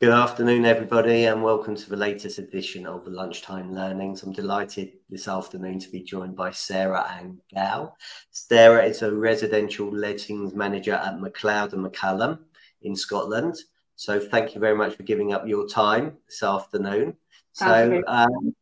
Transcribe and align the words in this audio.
Good 0.00 0.10
afternoon, 0.10 0.64
everybody, 0.64 1.24
and 1.24 1.42
welcome 1.42 1.74
to 1.74 1.90
the 1.90 1.96
latest 1.96 2.38
edition 2.38 2.86
of 2.86 3.04
the 3.04 3.10
Lunchtime 3.10 3.74
Learnings. 3.74 4.22
I'm 4.22 4.32
delighted 4.32 4.92
this 5.10 5.26
afternoon 5.26 5.80
to 5.80 5.90
be 5.90 6.04
joined 6.04 6.36
by 6.36 6.52
Sarah 6.52 7.04
Ann 7.18 7.40
Gow. 7.52 7.94
Sarah 8.30 8.84
is 8.84 9.02
a 9.02 9.12
residential 9.12 9.90
lettings 9.90 10.54
manager 10.54 10.92
at 10.92 11.18
MacLeod 11.18 11.72
and 11.72 11.84
MacCallum 11.84 12.38
in 12.82 12.94
Scotland. 12.94 13.56
So 13.96 14.20
thank 14.20 14.54
you 14.54 14.60
very 14.60 14.76
much 14.76 14.94
for 14.94 15.02
giving 15.02 15.32
up 15.32 15.48
your 15.48 15.66
time 15.68 16.16
this 16.28 16.44
afternoon. 16.44 17.16
Thank 17.56 18.04
so 18.04 18.04
um, 18.06 18.54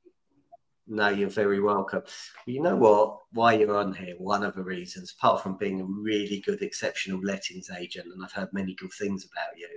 no, 0.88 1.08
you're 1.08 1.28
very 1.28 1.60
welcome. 1.60 2.02
You 2.46 2.62
know 2.62 2.76
what? 2.76 3.18
Why 3.32 3.54
you're 3.54 3.76
on 3.76 3.92
here, 3.92 4.14
one 4.18 4.44
of 4.44 4.54
the 4.54 4.62
reasons, 4.62 5.14
apart 5.16 5.42
from 5.42 5.56
being 5.56 5.80
a 5.80 5.84
really 5.84 6.40
good, 6.40 6.62
exceptional 6.62 7.20
lettings 7.20 7.70
agent, 7.76 8.06
and 8.12 8.24
I've 8.24 8.32
heard 8.32 8.52
many 8.52 8.74
good 8.74 8.92
things 8.92 9.24
about 9.30 9.58
you, 9.58 9.68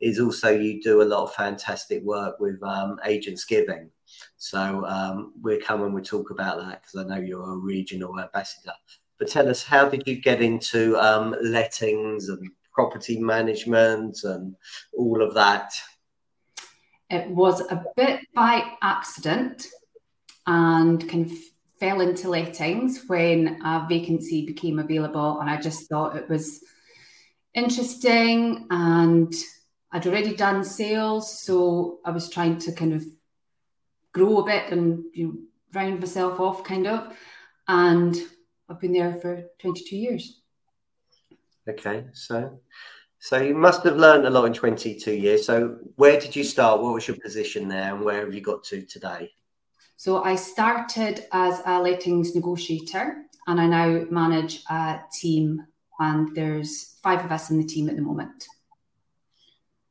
is 0.00 0.18
also 0.18 0.50
you 0.50 0.82
do 0.82 1.02
a 1.02 1.04
lot 1.04 1.24
of 1.24 1.34
fantastic 1.34 2.02
work 2.02 2.40
with 2.40 2.60
um, 2.62 2.98
Agents 3.04 3.44
Giving. 3.44 3.90
So 4.36 4.84
um, 4.86 5.34
we're 5.40 5.60
coming, 5.60 5.92
we 5.92 6.02
talk 6.02 6.30
about 6.30 6.58
that 6.58 6.82
because 6.82 6.96
I 6.96 7.08
know 7.08 7.20
you're 7.20 7.52
a 7.52 7.56
regional 7.56 8.18
ambassador. 8.18 8.74
But 9.18 9.28
tell 9.28 9.48
us, 9.48 9.62
how 9.62 9.88
did 9.88 10.02
you 10.06 10.16
get 10.20 10.42
into 10.42 10.96
um, 10.98 11.34
lettings 11.42 12.28
and 12.28 12.50
property 12.72 13.20
management 13.20 14.24
and 14.24 14.54
all 14.96 15.22
of 15.22 15.32
that? 15.34 15.72
It 17.08 17.30
was 17.30 17.60
a 17.60 17.84
bit 17.96 18.20
by 18.34 18.72
accident 18.82 19.68
and 20.46 21.08
kind 21.08 21.26
of 21.26 21.32
fell 21.78 22.00
into 22.00 22.28
lettings 22.28 23.02
when 23.06 23.60
a 23.64 23.86
vacancy 23.88 24.46
became 24.46 24.78
available. 24.78 25.40
And 25.40 25.50
I 25.50 25.60
just 25.60 25.88
thought 25.88 26.16
it 26.16 26.28
was 26.28 26.62
interesting 27.54 28.66
and 28.70 29.34
I'd 29.92 30.06
already 30.06 30.34
done 30.34 30.64
sales. 30.64 31.40
So 31.40 31.98
I 32.04 32.10
was 32.10 32.30
trying 32.30 32.58
to 32.60 32.72
kind 32.72 32.92
of 32.92 33.04
grow 34.12 34.38
a 34.38 34.44
bit 34.44 34.72
and 34.72 35.04
you 35.12 35.26
know, 35.26 35.34
round 35.74 36.00
myself 36.00 36.40
off 36.40 36.64
kind 36.64 36.86
of. 36.86 37.14
And 37.68 38.16
I've 38.68 38.80
been 38.80 38.92
there 38.92 39.14
for 39.14 39.44
22 39.58 39.96
years. 39.96 40.40
Okay, 41.68 42.04
so 42.12 42.60
so 43.18 43.38
you 43.38 43.54
must 43.54 43.82
have 43.82 43.96
learned 43.96 44.24
a 44.26 44.30
lot 44.30 44.44
in 44.44 44.52
22 44.52 45.12
years. 45.12 45.44
So 45.44 45.78
where 45.96 46.20
did 46.20 46.36
you 46.36 46.44
start? 46.44 46.80
What 46.80 46.94
was 46.94 47.08
your 47.08 47.16
position 47.16 47.66
there, 47.66 47.94
and 47.94 48.04
where 48.04 48.20
have 48.20 48.32
you 48.32 48.40
got 48.40 48.62
to 48.64 48.82
today? 48.82 49.32
So 49.96 50.22
I 50.22 50.34
started 50.36 51.24
as 51.32 51.62
a 51.64 51.80
lettings 51.80 52.34
negotiator 52.34 53.24
and 53.46 53.60
I 53.60 53.66
now 53.66 54.04
manage 54.10 54.62
a 54.68 55.00
team 55.18 55.66
and 55.98 56.34
there's 56.34 56.98
five 57.02 57.24
of 57.24 57.32
us 57.32 57.50
in 57.50 57.58
the 57.58 57.64
team 57.64 57.88
at 57.88 57.96
the 57.96 58.02
moment. 58.02 58.46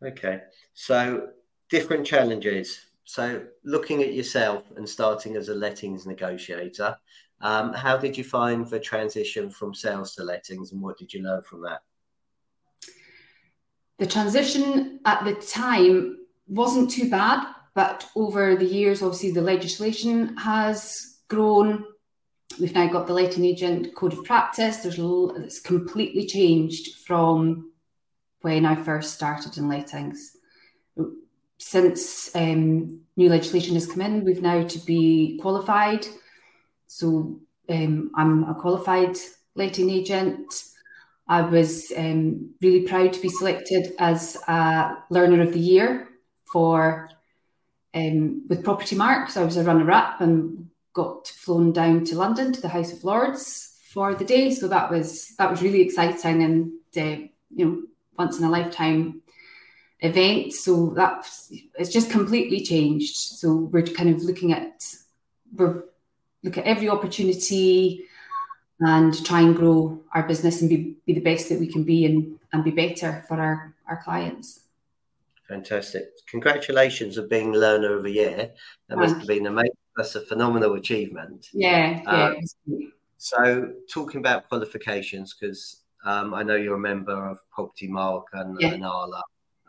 Okay. 0.05 0.41
So 0.75 1.29
different 1.69 2.05
challenges. 2.05 2.79
So 3.05 3.45
looking 3.63 4.03
at 4.03 4.13
yourself 4.13 4.63
and 4.77 4.87
starting 4.87 5.35
as 5.35 5.49
a 5.49 5.55
lettings 5.55 6.05
negotiator, 6.05 6.95
um, 7.41 7.73
how 7.73 7.97
did 7.97 8.15
you 8.15 8.23
find 8.23 8.67
the 8.67 8.79
transition 8.79 9.49
from 9.49 9.73
sales 9.73 10.13
to 10.15 10.23
lettings 10.23 10.71
and 10.71 10.81
what 10.81 10.97
did 10.99 11.13
you 11.13 11.23
learn 11.23 11.41
from 11.41 11.63
that? 11.63 11.81
The 13.97 14.05
transition 14.05 14.99
at 15.05 15.23
the 15.23 15.33
time 15.33 16.19
wasn't 16.47 16.91
too 16.91 17.09
bad 17.09 17.54
but 17.75 18.09
over 18.15 18.55
the 18.55 18.65
years, 18.65 19.03
obviously, 19.03 19.31
the 19.31 19.41
legislation 19.41 20.35
has 20.37 21.17
grown. 21.27 21.83
We've 22.59 22.73
now 22.73 22.87
got 22.87 23.05
the 23.05 23.13
letting 23.13 23.43
agent 23.43 23.93
code 23.95 24.13
of 24.13 24.23
practice. 24.23 24.77
There's 24.77 24.97
it's 24.97 25.59
completely 25.59 26.25
changed 26.25 27.05
from 27.05 27.73
when 28.41 28.65
I 28.65 28.75
first 28.75 29.13
started 29.13 29.57
in 29.57 29.67
lettings. 29.67 30.37
Since 31.57 32.33
um, 32.33 33.01
new 33.17 33.29
legislation 33.29 33.73
has 33.75 33.87
come 33.87 34.01
in, 34.01 34.23
we've 34.23 34.41
now 34.41 34.65
to 34.65 34.79
be 34.79 35.37
qualified. 35.41 36.07
So 36.87 37.41
um, 37.67 38.11
I'm 38.15 38.45
a 38.45 38.55
qualified 38.55 39.17
letting 39.55 39.89
agent. 39.89 40.53
I 41.27 41.41
was 41.41 41.91
um, 41.97 42.51
really 42.61 42.83
proud 42.87 43.11
to 43.13 43.21
be 43.21 43.29
selected 43.29 43.93
as 43.99 44.37
a 44.47 44.97
Learner 45.09 45.41
of 45.41 45.51
the 45.51 45.59
Year 45.59 46.07
for 46.53 47.09
um, 47.95 48.43
with 48.47 48.63
Propertymark. 48.63 49.35
I 49.35 49.43
was 49.43 49.57
a 49.57 49.63
runner 49.63 49.89
up 49.91 50.21
and 50.21 50.69
got 50.93 51.27
flown 51.27 51.71
down 51.71 52.03
to 52.05 52.17
London 52.17 52.51
to 52.53 52.61
the 52.61 52.69
House 52.69 52.93
of 52.93 53.03
Lords 53.03 53.79
for 53.91 54.13
the 54.13 54.25
day. 54.25 54.51
So 54.51 54.67
that 54.67 54.91
was 54.91 55.35
that 55.37 55.49
was 55.49 55.61
really 55.61 55.81
exciting 55.81 56.43
and 56.43 56.73
uh, 56.97 57.25
you 57.49 57.65
know 57.65 57.83
once 58.17 58.37
in 58.37 58.43
a 58.43 58.49
lifetime 58.49 59.21
event. 60.01 60.53
So 60.53 60.93
that's 60.95 61.51
it's 61.79 61.91
just 61.93 62.11
completely 62.11 62.61
changed. 62.61 63.15
So 63.15 63.55
we're 63.55 63.83
kind 63.83 64.09
of 64.09 64.21
looking 64.21 64.51
at 64.51 64.83
we're 65.55 65.85
look 66.43 66.57
at 66.57 66.65
every 66.65 66.89
opportunity 66.89 68.05
and 68.79 69.25
try 69.25 69.41
and 69.41 69.55
grow 69.55 69.99
our 70.13 70.27
business 70.27 70.61
and 70.61 70.69
be, 70.69 70.95
be 71.05 71.13
the 71.13 71.21
best 71.21 71.49
that 71.49 71.59
we 71.59 71.67
can 71.67 71.83
be 71.83 72.05
and, 72.05 72.37
and 72.51 72.63
be 72.63 72.71
better 72.71 73.23
for 73.27 73.39
our, 73.39 73.73
our 73.87 74.01
clients. 74.03 74.64
Fantastic. 75.47 76.05
Congratulations 76.27 77.17
of 77.17 77.29
being 77.29 77.53
Learner 77.53 77.97
of 77.97 78.03
the 78.03 78.11
Year. 78.11 78.51
That 78.89 78.97
must 78.97 79.17
have 79.17 79.27
been 79.27 79.45
amazing. 79.45 79.71
That's 79.95 80.15
a 80.15 80.21
phenomenal 80.21 80.73
achievement. 80.73 81.49
Yeah. 81.53 82.01
Um, 82.07 82.37
yeah. 82.65 82.87
So, 83.17 83.71
talking 83.89 84.19
about 84.19 84.49
qualifications, 84.49 85.35
because 85.39 85.83
um, 86.05 86.33
I 86.33 86.43
know 86.43 86.55
you're 86.55 86.75
a 86.75 86.79
member 86.79 87.29
of 87.29 87.39
Propertymark 87.57 88.23
and, 88.33 88.59
yeah. 88.59 88.73
and 88.73 88.83
ARLA. 88.83 89.21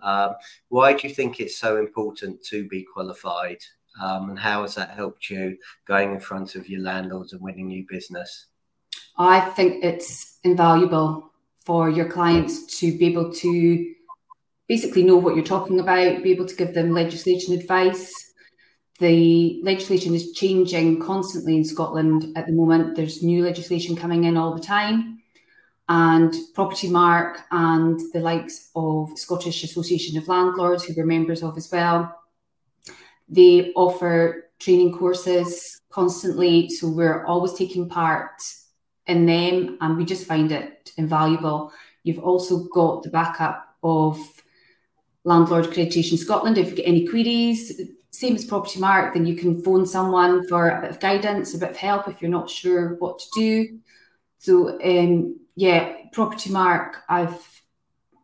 Um, 0.02 0.34
why 0.68 0.92
do 0.94 1.08
you 1.08 1.14
think 1.14 1.40
it's 1.40 1.56
so 1.56 1.78
important 1.78 2.42
to 2.44 2.66
be 2.68 2.82
qualified? 2.82 3.58
Um, 4.02 4.30
and 4.30 4.38
how 4.38 4.62
has 4.62 4.74
that 4.74 4.90
helped 4.90 5.30
you 5.30 5.56
going 5.86 6.12
in 6.12 6.20
front 6.20 6.54
of 6.54 6.68
your 6.68 6.80
landlords 6.80 7.32
and 7.32 7.40
winning 7.40 7.68
new 7.68 7.86
business? 7.88 8.46
I 9.16 9.40
think 9.40 9.82
it's 9.82 10.38
invaluable 10.44 11.32
for 11.64 11.88
your 11.88 12.08
clients 12.08 12.78
to 12.80 12.96
be 12.98 13.06
able 13.06 13.32
to 13.32 13.94
basically 14.68 15.04
know 15.04 15.16
what 15.16 15.34
you're 15.34 15.44
talking 15.44 15.80
about, 15.80 16.22
be 16.22 16.32
able 16.32 16.46
to 16.46 16.56
give 16.56 16.74
them 16.74 16.92
legislation 16.92 17.54
advice. 17.54 18.12
The 18.98 19.60
legislation 19.62 20.14
is 20.14 20.32
changing 20.32 21.00
constantly 21.00 21.56
in 21.56 21.64
Scotland 21.64 22.32
at 22.36 22.46
the 22.46 22.52
moment. 22.52 22.96
There's 22.96 23.22
new 23.22 23.44
legislation 23.44 23.94
coming 23.94 24.24
in 24.24 24.36
all 24.36 24.54
the 24.54 24.62
time. 24.62 25.20
And 25.88 26.34
Propertymark 26.54 27.36
and 27.52 28.00
the 28.12 28.20
likes 28.20 28.70
of 28.74 29.16
Scottish 29.16 29.62
Association 29.62 30.18
of 30.18 30.26
Landlords, 30.26 30.84
who 30.84 30.94
we're 30.96 31.06
members 31.06 31.42
of 31.42 31.56
as 31.56 31.70
well, 31.70 32.12
they 33.28 33.72
offer 33.74 34.50
training 34.58 34.96
courses 34.96 35.80
constantly. 35.90 36.68
So 36.70 36.88
we're 36.88 37.24
always 37.26 37.52
taking 37.52 37.88
part 37.88 38.42
in 39.06 39.26
them 39.26 39.78
and 39.80 39.96
we 39.96 40.04
just 40.04 40.26
find 40.26 40.50
it 40.50 40.90
invaluable. 40.96 41.72
You've 42.02 42.24
also 42.24 42.64
got 42.64 43.02
the 43.02 43.10
backup 43.10 43.76
of 43.82 44.18
Landlord 45.26 45.64
Accreditation 45.64 46.16
Scotland. 46.16 46.56
If 46.56 46.70
you 46.70 46.76
get 46.76 46.86
any 46.86 47.06
queries, 47.06 47.80
same 48.10 48.36
as 48.36 48.46
Propertymark, 48.46 49.12
then 49.12 49.26
you 49.26 49.34
can 49.34 49.60
phone 49.60 49.84
someone 49.84 50.46
for 50.46 50.68
a 50.68 50.80
bit 50.80 50.90
of 50.90 51.00
guidance, 51.00 51.52
a 51.52 51.58
bit 51.58 51.70
of 51.70 51.76
help 51.76 52.06
if 52.06 52.22
you're 52.22 52.30
not 52.30 52.48
sure 52.48 52.94
what 53.00 53.18
to 53.18 53.26
do. 53.34 53.78
So 54.38 54.80
um, 54.80 55.40
yeah, 55.56 55.94
Propertymark, 56.14 56.94
I've 57.08 57.62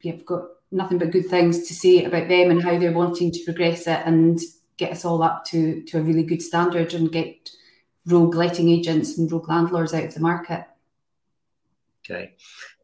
yeah, 0.02 0.12
I've 0.12 0.24
got 0.24 0.44
nothing 0.70 0.98
but 0.98 1.10
good 1.10 1.26
things 1.26 1.66
to 1.66 1.74
say 1.74 2.04
about 2.04 2.28
them 2.28 2.52
and 2.52 2.62
how 2.62 2.78
they're 2.78 2.92
wanting 2.92 3.32
to 3.32 3.44
progress 3.44 3.88
it 3.88 4.00
and 4.06 4.40
get 4.76 4.92
us 4.92 5.04
all 5.04 5.24
up 5.24 5.44
to 5.46 5.82
to 5.82 5.98
a 5.98 6.02
really 6.02 6.22
good 6.22 6.40
standard 6.40 6.94
and 6.94 7.10
get 7.10 7.50
rogue 8.06 8.36
letting 8.36 8.68
agents 8.68 9.18
and 9.18 9.30
rogue 9.30 9.48
landlords 9.48 9.92
out 9.92 10.04
of 10.04 10.14
the 10.14 10.20
market. 10.20 10.64
Okay, 12.04 12.34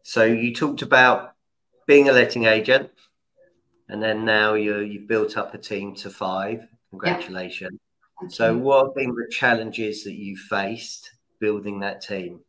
so 0.02 0.24
you 0.24 0.52
talked 0.52 0.82
about 0.82 1.36
being 1.86 2.08
a 2.08 2.12
letting 2.12 2.44
agent 2.44 2.90
and 3.88 4.02
then 4.02 4.24
now 4.24 4.54
you 4.54 4.78
you've 4.80 5.08
built 5.08 5.36
up 5.36 5.54
a 5.54 5.58
team 5.58 5.94
to 5.96 6.10
five. 6.10 6.66
Congratulations. 6.90 7.78
Yeah. 8.22 8.28
So, 8.28 8.56
what 8.56 8.86
have 8.86 8.94
been 8.94 9.14
the 9.14 9.28
challenges 9.30 10.04
that 10.04 10.14
you 10.14 10.36
faced 10.36 11.12
building 11.38 11.80
that 11.80 12.00
team 12.02 12.40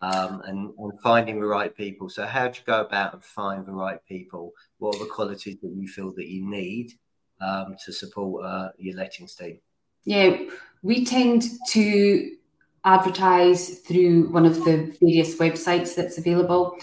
um, 0.00 0.40
and, 0.46 0.72
and, 0.78 1.00
finding 1.02 1.40
the 1.40 1.46
right 1.46 1.76
people? 1.76 2.08
So, 2.08 2.24
how 2.24 2.48
do 2.48 2.58
you 2.58 2.64
go 2.64 2.80
about 2.80 3.14
and 3.14 3.22
find 3.22 3.66
the 3.66 3.72
right 3.72 3.98
people? 4.08 4.52
What 4.78 4.96
are 4.96 5.00
the 5.00 5.10
qualities 5.10 5.58
that 5.62 5.72
you 5.76 5.88
feel 5.88 6.12
that 6.14 6.28
you 6.28 6.48
need 6.48 6.92
um, 7.40 7.76
to 7.84 7.92
support 7.92 8.44
uh, 8.44 8.70
your 8.78 8.96
lettings 8.96 9.34
team? 9.34 9.60
Yeah, 10.04 10.38
we 10.82 11.04
tend 11.04 11.44
to 11.72 12.36
advertise 12.84 13.80
through 13.80 14.30
one 14.30 14.46
of 14.46 14.64
the 14.64 14.96
various 15.00 15.36
websites 15.36 15.94
that's 15.94 16.16
available. 16.16 16.78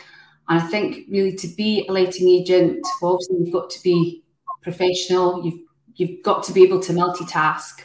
And 0.49 0.61
I 0.61 0.65
think 0.67 1.07
really 1.09 1.35
to 1.35 1.47
be 1.47 1.85
a 1.87 1.91
letting 1.91 2.29
agent, 2.29 2.85
obviously 3.01 3.37
you've 3.39 3.53
got 3.53 3.69
to 3.71 3.83
be 3.83 4.23
professional. 4.61 5.43
You've 5.43 5.59
you've 5.95 6.23
got 6.23 6.43
to 6.43 6.53
be 6.53 6.63
able 6.63 6.79
to 6.81 6.93
multitask. 6.93 7.81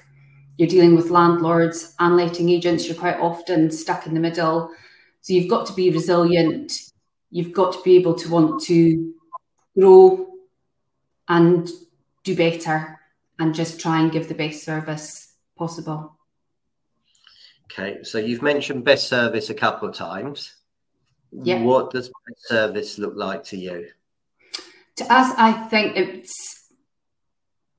You're 0.58 0.68
dealing 0.68 0.94
with 0.94 1.10
landlords 1.10 1.94
and 1.98 2.16
letting 2.16 2.50
agents. 2.50 2.86
You're 2.86 2.96
quite 2.96 3.18
often 3.18 3.70
stuck 3.70 4.06
in 4.06 4.14
the 4.14 4.20
middle. 4.20 4.70
So 5.22 5.32
you've 5.32 5.50
got 5.50 5.66
to 5.66 5.72
be 5.72 5.90
resilient. 5.90 6.72
You've 7.30 7.52
got 7.52 7.72
to 7.72 7.82
be 7.82 7.96
able 7.96 8.14
to 8.14 8.28
want 8.28 8.62
to 8.64 9.14
grow 9.78 10.28
and 11.28 11.68
do 12.24 12.36
better 12.36 13.00
and 13.38 13.54
just 13.54 13.80
try 13.80 14.00
and 14.00 14.12
give 14.12 14.28
the 14.28 14.34
best 14.34 14.62
service 14.62 15.34
possible. 15.56 16.16
Okay, 17.64 18.02
so 18.02 18.18
you've 18.18 18.42
mentioned 18.42 18.84
best 18.84 19.08
service 19.08 19.48
a 19.48 19.54
couple 19.54 19.88
of 19.88 19.94
times. 19.94 20.56
Yeah. 21.32 21.62
What 21.62 21.90
does 21.90 22.08
my 22.08 22.34
service 22.36 22.98
look 22.98 23.14
like 23.16 23.44
to 23.44 23.56
you? 23.56 23.88
To 24.96 25.04
us, 25.12 25.34
I 25.38 25.52
think 25.52 25.96
it's 25.96 26.68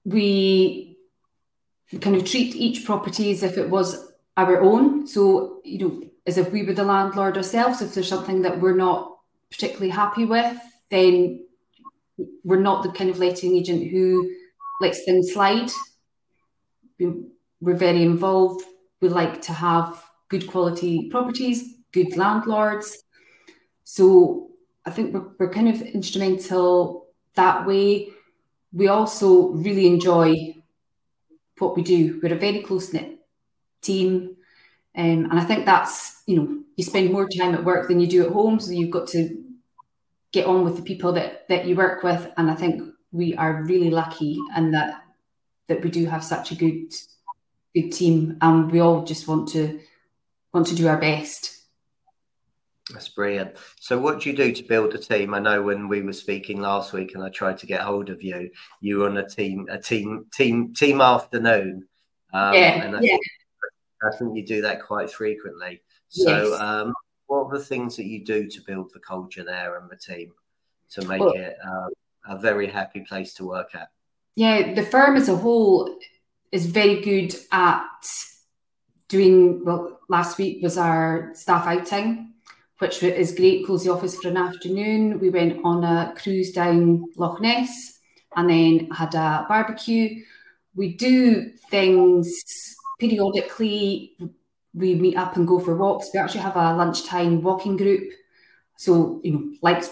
we 0.06 0.98
kind 2.02 2.16
of 2.16 2.26
treat 2.26 2.56
each 2.56 2.86
property 2.86 3.32
as 3.32 3.44
if 3.44 3.58
it 3.58 3.70
was 3.70 4.12
our 4.36 4.60
own. 4.62 5.06
So, 5.08 5.62
you 5.64 5.78
know, 5.78 6.04
as 6.26 6.38
if 6.38 6.52
we 6.52 6.64
were 6.64 6.74
the 6.74 6.84
landlord 6.84 7.38
ourselves. 7.38 7.82
If 7.82 7.94
there's 7.94 8.08
something 8.08 8.42
that 8.42 8.60
we're 8.60 8.76
not 8.76 9.18
particularly 9.52 9.90
happy 9.90 10.26
with, 10.26 10.58
then 10.90 11.46
we're 12.44 12.60
not 12.60 12.84
the 12.84 12.92
kind 12.92 13.10
of 13.10 13.20
letting 13.20 13.56
agent 13.56 13.92
who 13.92 14.32
lets 14.82 15.04
things 15.04 15.34
slide. 15.34 15.70
We're 17.00 17.76
very 17.76 18.02
involved. 18.02 18.66
We 19.02 19.10
like 19.10 19.42
to 19.44 19.54
have 19.54 20.04
good 20.30 20.48
quality 20.48 21.10
properties, 21.10 21.76
good 21.92 22.18
landlords. 22.18 23.04
So 23.84 24.52
I 24.86 24.92
think 24.92 25.14
we're, 25.14 25.30
we're 25.40 25.54
kind 25.54 25.70
of 25.70 25.82
instrumental 25.82 27.08
that 27.36 27.66
way. 27.66 28.10
We 28.72 28.88
also 28.88 29.50
really 29.50 29.88
enjoy 29.88 30.56
what 31.60 31.76
we 31.76 31.84
do. 31.84 32.20
We're 32.22 32.34
a 32.34 32.38
very 32.38 32.62
close 32.62 32.92
knit 32.94 33.20
team. 33.82 34.38
Um, 34.96 35.26
and 35.30 35.40
I 35.40 35.44
think 35.44 35.66
that's, 35.66 36.24
you 36.28 36.36
know, 36.36 36.64
you 36.76 36.84
spend 36.84 37.12
more 37.12 37.28
time 37.28 37.54
at 37.56 37.64
work 37.64 37.88
than 37.88 38.00
you 38.00 38.08
do 38.08 38.26
at 38.26 38.32
home. 38.32 38.60
So 38.60 38.72
you've 38.72 38.92
got 38.92 39.08
to 39.10 39.44
get 40.32 40.48
on 40.48 40.64
with 40.64 40.76
the 40.76 40.82
people 40.82 41.14
that, 41.14 41.48
that 41.50 41.66
you 41.66 41.76
work 41.76 42.04
with. 42.04 42.32
And 42.38 42.50
I 42.50 42.56
think 42.56 42.94
we 43.12 43.36
are 43.36 43.64
really 43.64 43.92
lucky 43.92 44.40
and 44.56 44.74
that 44.74 45.00
that 45.68 45.82
we 45.82 45.90
do 45.90 46.06
have 46.08 46.24
such 46.24 46.52
a 46.52 46.56
good 46.56 46.94
good 47.74 47.92
team 47.92 48.38
and 48.42 48.72
we 48.72 48.80
all 48.80 49.04
just 49.04 49.28
want 49.28 49.48
to 49.50 49.80
want 50.54 50.68
to 50.68 50.76
do 50.76 50.88
our 50.88 50.98
best. 50.98 51.63
That's 52.94 53.10
brilliant. 53.10 53.56
So, 53.80 53.98
what 53.98 54.22
do 54.22 54.30
you 54.30 54.36
do 54.36 54.52
to 54.52 54.64
build 54.64 54.94
a 54.94 55.00
team? 55.00 55.34
I 55.34 55.40
know 55.40 55.62
when 55.62 55.88
we 55.88 56.02
were 56.02 56.14
speaking 56.14 56.62
last 56.62 56.94
week, 56.94 57.16
and 57.16 57.24
I 57.24 57.30
tried 57.30 57.58
to 57.60 57.66
get 57.66 57.82
hold 57.82 58.10
of 58.10 58.22
you, 58.22 58.52
you 58.82 59.00
were 59.00 59.10
on 59.10 59.18
a 59.18 59.28
team, 59.28 59.68
a 59.70 59.80
team, 59.80 60.28
team, 60.32 60.74
team 60.74 61.02
afternoon. 61.02 61.88
Um, 62.34 62.54
yeah, 62.54 62.84
and 62.84 62.96
I, 62.96 63.02
yeah. 63.02 63.10
Think, 63.12 63.22
I 64.04 64.18
think 64.18 64.38
you 64.38 64.46
do 64.46 64.62
that 64.62 64.84
quite 64.84 65.12
frequently. 65.12 65.82
So, 66.10 66.50
yes. 66.50 66.60
um, 66.60 66.94
what 67.26 67.46
are 67.48 67.58
the 67.58 67.66
things 67.66 67.96
that 67.96 68.06
you 68.06 68.24
do 68.24 68.48
to 68.48 68.62
build 68.62 68.92
the 68.94 69.00
culture 69.00 69.44
there 69.44 69.78
and 69.78 69.90
the 69.90 69.98
team 69.98 70.32
to 70.92 71.06
make 71.08 71.20
well, 71.20 71.34
it 71.34 71.58
uh, 71.66 71.90
a 72.30 72.38
very 72.38 72.68
happy 72.68 73.02
place 73.02 73.34
to 73.36 73.46
work 73.46 73.74
at? 73.74 73.90
Yeah, 74.36 74.74
the 74.74 74.86
firm 74.86 75.16
as 75.16 75.30
a 75.30 75.36
whole 75.36 75.98
is 76.52 76.68
very 76.68 77.02
good 77.02 77.36
at 77.52 77.88
doing. 79.08 79.66
Well, 79.66 80.00
last 80.10 80.38
week 80.38 80.62
was 80.62 80.78
our 80.78 81.32
staff 81.34 81.66
outing 81.66 82.33
which 82.84 83.02
is 83.02 83.34
great. 83.34 83.66
Closed 83.66 83.86
the 83.86 83.94
office 83.94 84.18
for 84.18 84.28
an 84.28 84.36
afternoon. 84.36 85.18
We 85.20 85.30
went 85.30 85.64
on 85.64 85.86
a 85.86 86.14
cruise 86.18 86.52
down 86.52 87.06
Loch 87.16 87.40
Ness 87.40 88.00
and 88.36 88.50
then 88.50 88.92
had 88.92 89.16
a 89.16 89.46
barbecue. 89.48 90.22
We 90.76 90.98
do 90.98 91.52
things 91.72 92.76
periodically. 93.00 94.18
We 94.74 94.96
meet 94.96 95.16
up 95.16 95.38
and 95.38 95.48
go 95.48 95.60
for 95.60 95.78
walks. 95.78 96.10
We 96.14 96.20
actually 96.20 96.42
have 96.42 96.58
a 96.58 96.76
lunchtime 96.76 97.42
walking 97.42 97.78
group. 97.78 98.12
So, 98.76 99.22
you 99.24 99.32
know, 99.32 99.54
like 99.62 99.86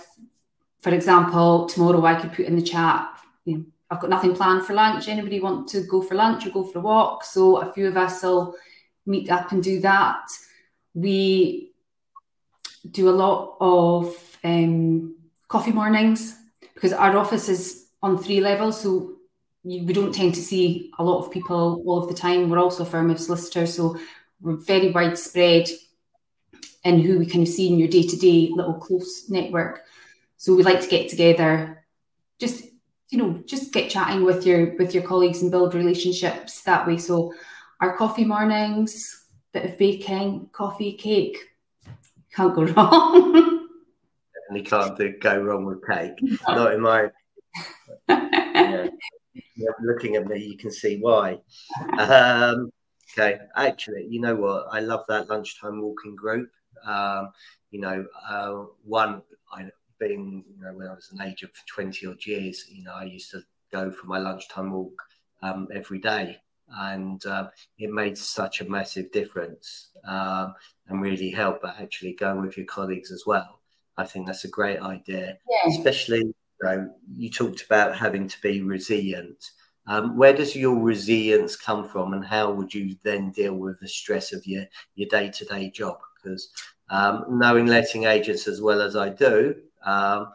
for 0.81 0.93
example, 0.93 1.67
tomorrow 1.67 2.03
I 2.03 2.15
could 2.19 2.33
put 2.33 2.45
in 2.45 2.57
the 2.57 2.61
chat, 2.61 3.07
you 3.45 3.57
know, 3.57 3.65
I've 3.89 4.01
got 4.01 4.09
nothing 4.09 4.35
planned 4.35 4.65
for 4.65 4.73
lunch. 4.73 5.07
Anybody 5.07 5.39
want 5.39 5.69
to 5.69 5.83
go 5.83 6.01
for 6.01 6.15
lunch 6.15 6.45
or 6.45 6.49
go 6.49 6.65
for 6.65 6.79
a 6.79 6.81
walk? 6.81 7.23
So 7.23 7.61
a 7.61 7.71
few 7.71 7.87
of 7.87 7.95
us 7.95 8.21
will 8.21 8.53
meet 9.05 9.29
up 9.29 9.53
and 9.53 9.63
do 9.63 9.79
that. 9.79 10.25
We 10.93 11.70
do 12.89 13.09
a 13.09 13.11
lot 13.11 13.57
of 13.59 14.15
um, 14.43 15.15
coffee 15.47 15.71
mornings 15.71 16.37
because 16.73 16.93
our 16.93 17.15
office 17.17 17.49
is 17.49 17.87
on 18.01 18.17
three 18.17 18.41
levels. 18.41 18.81
So 18.81 19.15
we 19.63 19.93
don't 19.93 20.13
tend 20.13 20.33
to 20.35 20.41
see 20.41 20.91
a 20.97 21.03
lot 21.03 21.19
of 21.19 21.31
people 21.31 21.83
all 21.85 22.01
of 22.01 22.09
the 22.09 22.15
time. 22.15 22.49
We're 22.49 22.59
also 22.59 22.83
a 22.83 22.87
firm 22.87 23.11
of 23.11 23.19
solicitors, 23.19 23.75
so 23.75 23.97
we're 24.41 24.55
very 24.55 24.91
widespread 24.91 25.69
in 26.83 26.99
who 26.99 27.19
we 27.19 27.27
kind 27.27 27.43
of 27.43 27.53
see 27.53 27.71
in 27.71 27.77
your 27.77 27.87
day 27.87 28.01
to 28.01 28.15
day 28.17 28.49
little 28.51 28.73
close 28.73 29.29
network. 29.29 29.81
So 30.37 30.55
we 30.55 30.63
like 30.63 30.81
to 30.81 30.87
get 30.87 31.09
together, 31.09 31.85
just 32.39 32.63
you 33.09 33.17
know, 33.17 33.43
just 33.45 33.73
get 33.73 33.91
chatting 33.91 34.23
with 34.23 34.45
your 34.45 34.75
with 34.77 34.95
your 34.95 35.03
colleagues 35.03 35.43
and 35.43 35.51
build 35.51 35.75
relationships 35.75 36.63
that 36.63 36.87
way. 36.87 36.97
So 36.97 37.33
our 37.81 37.95
coffee 37.95 38.25
mornings, 38.25 39.25
bit 39.53 39.65
of 39.65 39.77
baking, 39.77 40.49
coffee, 40.53 40.93
cake, 40.93 41.37
can't 42.33 42.55
go 42.55 42.63
wrong. 42.63 43.35
and 44.49 44.63
Definitely 44.63 44.69
can't 44.69 44.97
do, 44.97 45.19
go 45.19 45.41
wrong 45.41 45.65
with 45.65 45.85
cake. 45.87 46.17
No. 46.47 46.55
Not 46.55 46.73
in 46.73 46.81
my. 46.81 47.07
yeah. 48.09 48.87
Looking 49.81 50.15
at 50.15 50.27
me, 50.27 50.39
you 50.43 50.57
can 50.57 50.71
see 50.71 50.97
why. 50.99 51.39
Um, 51.97 52.71
okay, 53.11 53.39
actually, 53.55 54.07
you 54.09 54.19
know 54.19 54.35
what? 54.35 54.67
I 54.71 54.79
love 54.79 55.05
that 55.07 55.29
lunchtime 55.29 55.81
walking 55.81 56.15
group. 56.15 56.49
Um, 56.85 57.31
you 57.69 57.79
know, 57.79 58.05
uh, 58.29 58.65
one, 58.83 59.21
I, 59.53 59.69
being 59.99 60.43
you 60.49 60.63
know 60.63 60.73
when 60.73 60.87
I 60.87 60.93
was 60.93 61.11
an 61.11 61.21
age 61.21 61.43
of 61.43 61.51
twenty 61.67 62.07
odd 62.07 62.25
years, 62.25 62.65
you 62.69 62.83
know, 62.83 62.93
I 62.93 63.03
used 63.03 63.31
to 63.31 63.41
go 63.71 63.91
for 63.91 64.07
my 64.07 64.17
lunchtime 64.17 64.71
walk 64.71 65.01
um, 65.41 65.67
every 65.73 65.99
day, 65.99 66.37
and 66.79 67.25
uh, 67.25 67.49
it 67.77 67.91
made 67.91 68.17
such 68.17 68.61
a 68.61 68.69
massive 68.69 69.11
difference 69.11 69.89
um, 70.07 70.53
and 70.87 71.01
really 71.01 71.29
helped. 71.29 71.61
But 71.61 71.79
actually, 71.79 72.13
going 72.13 72.41
with 72.41 72.57
your 72.57 72.65
colleagues 72.65 73.11
as 73.11 73.23
well. 73.25 73.59
I 73.97 74.05
think 74.05 74.25
that's 74.25 74.45
a 74.45 74.49
great 74.49 74.79
idea, 74.79 75.37
yeah. 75.49 75.69
especially 75.69 76.19
you, 76.19 76.33
know, 76.63 76.93
you 77.15 77.29
talked 77.29 77.63
about 77.63 77.97
having 77.97 78.27
to 78.27 78.41
be 78.41 78.61
resilient. 78.61 79.51
Um, 79.87 80.15
where 80.15 80.33
does 80.33 80.55
your 80.55 80.79
resilience 80.79 81.55
come 81.55 81.87
from, 81.87 82.13
and 82.13 82.23
how 82.23 82.51
would 82.51 82.73
you 82.73 82.95
then 83.03 83.31
deal 83.31 83.55
with 83.55 83.79
the 83.79 83.87
stress 83.87 84.31
of 84.31 84.45
your 84.45 84.65
your 84.95 85.09
day 85.09 85.29
to 85.29 85.45
day 85.45 85.69
job? 85.69 85.97
Because 86.15 86.51
um, 86.89 87.25
knowing 87.29 87.65
letting 87.65 88.05
agents 88.05 88.47
as 88.47 88.61
well 88.61 88.81
as 88.81 88.95
I 88.95 89.09
do, 89.09 89.55
um, 89.85 90.31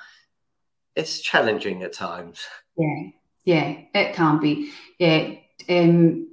it's 0.97 1.21
challenging 1.21 1.82
at 1.82 1.93
times. 1.93 2.41
Yeah, 2.77 3.03
yeah, 3.44 3.79
it 3.94 4.15
can 4.15 4.41
be. 4.41 4.72
Yeah, 4.99 5.34
um, 5.69 6.29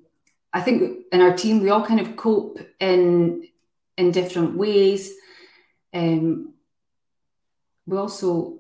I 0.54 0.62
think 0.62 1.06
in 1.12 1.22
our 1.22 1.36
team 1.36 1.62
we 1.62 1.70
all 1.70 1.86
kind 1.86 2.00
of 2.00 2.16
cope 2.16 2.60
in 2.80 3.48
in 3.98 4.12
different 4.12 4.56
ways. 4.56 5.12
Um, 5.94 6.54
we 7.86 7.98
also 7.98 8.60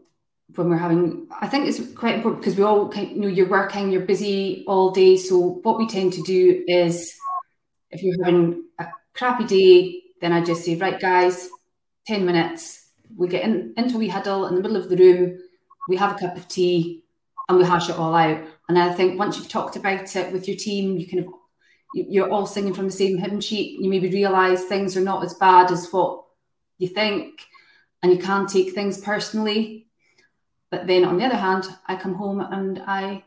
when 0.55 0.69
we're 0.69 0.77
having, 0.77 1.27
I 1.41 1.47
think 1.47 1.67
it's 1.67 1.93
quite 1.93 2.15
important 2.15 2.41
because 2.41 2.57
we 2.57 2.63
all, 2.63 2.93
you 2.95 3.21
know, 3.21 3.27
you're 3.27 3.49
working, 3.49 3.91
you're 3.91 4.05
busy 4.05 4.63
all 4.67 4.91
day. 4.91 5.17
So 5.17 5.59
what 5.63 5.77
we 5.77 5.87
tend 5.87 6.13
to 6.13 6.21
do 6.21 6.63
is, 6.67 7.15
if 7.89 8.03
you're 8.03 8.23
having 8.23 8.65
a 8.79 8.87
crappy 9.13 9.45
day, 9.45 10.01
then 10.21 10.33
I 10.33 10.43
just 10.43 10.63
say, 10.63 10.75
right, 10.75 10.99
guys, 10.99 11.49
ten 12.05 12.25
minutes. 12.25 12.89
We 13.15 13.27
get 13.27 13.43
in, 13.43 13.73
into 13.77 13.95
a 13.95 13.99
wee 13.99 14.07
huddle 14.07 14.47
in 14.47 14.55
the 14.55 14.61
middle 14.61 14.77
of 14.77 14.89
the 14.89 14.97
room. 14.97 15.39
We 15.87 15.97
have 15.97 16.15
a 16.15 16.19
cup 16.19 16.35
of 16.35 16.47
tea, 16.47 17.03
and 17.47 17.57
we 17.57 17.65
hash 17.65 17.89
it 17.89 17.97
all 17.97 18.15
out. 18.15 18.43
And 18.69 18.79
I 18.79 18.93
think 18.93 19.19
once 19.19 19.37
you've 19.37 19.49
talked 19.49 19.75
about 19.75 20.15
it 20.15 20.31
with 20.31 20.47
your 20.47 20.57
team, 20.57 20.97
you 20.97 21.07
kind 21.07 21.25
of 21.25 21.33
you're 21.93 22.29
all 22.29 22.45
singing 22.45 22.73
from 22.73 22.85
the 22.85 22.91
same 22.91 23.17
hymn 23.17 23.39
sheet. 23.39 23.79
You 23.79 23.89
maybe 23.89 24.09
realise 24.09 24.65
things 24.65 24.97
are 24.97 25.01
not 25.01 25.23
as 25.23 25.33
bad 25.35 25.71
as 25.71 25.91
what 25.91 26.23
you 26.77 26.87
think, 26.87 27.41
and 28.01 28.11
you 28.11 28.17
can 28.17 28.47
take 28.47 28.73
things 28.73 28.99
personally. 28.99 29.87
But 30.69 30.87
then 30.87 31.05
on 31.05 31.17
the 31.17 31.25
other 31.25 31.35
hand, 31.35 31.65
I 31.85 31.95
come 31.95 32.15
home 32.15 32.39
and 32.39 32.79
I 32.87 33.23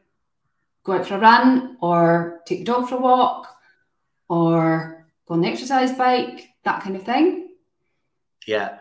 go 0.82 0.92
out 0.92 1.06
for 1.06 1.14
a 1.14 1.20
run, 1.20 1.76
or 1.80 2.40
take 2.46 2.60
the 2.60 2.64
dog 2.64 2.88
for 2.88 2.96
a 2.96 3.00
walk, 3.00 3.48
or 4.28 5.06
go 5.26 5.34
on 5.34 5.40
the 5.40 5.48
exercise 5.48 5.92
bike, 5.92 6.48
that 6.64 6.82
kind 6.82 6.96
of 6.96 7.04
thing. 7.04 7.48
Yeah, 8.46 8.78